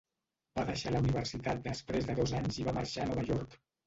Va 0.59 0.61
deixar 0.69 0.93
la 0.95 1.01
universitat 1.03 1.61
després 1.67 2.07
de 2.07 2.15
dos 2.21 2.33
anys 2.39 2.57
i 2.61 2.65
va 2.69 2.73
marxar 2.79 3.05
a 3.05 3.11
Nova 3.11 3.27
York. 3.29 3.55